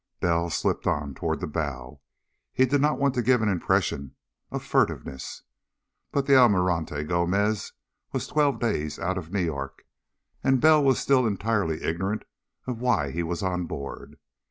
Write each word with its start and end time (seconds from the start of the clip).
Bell 0.19 0.49
slipped 0.49 0.87
on 0.87 1.13
toward 1.13 1.41
the 1.41 1.47
bow. 1.47 2.01
He 2.53 2.65
did 2.65 2.81
not 2.81 2.97
want 2.97 3.13
to 3.13 3.21
give 3.21 3.43
an 3.43 3.49
impression 3.49 4.15
of 4.49 4.63
furtiveness, 4.63 5.43
but 6.11 6.25
the 6.25 6.35
Almirante 6.35 7.03
Gomez 7.03 7.73
was 8.11 8.25
twelve 8.25 8.59
days 8.59 8.97
out 8.97 9.19
of 9.19 9.31
New 9.31 9.45
York 9.45 9.83
and 10.43 10.59
Bell 10.59 10.83
was 10.83 10.97
still 10.97 11.27
entirely 11.27 11.83
ignorant 11.83 12.23
of 12.65 12.81
why 12.81 13.11
he 13.11 13.21
was 13.21 13.43
on 13.43 13.65
board. 13.67 14.17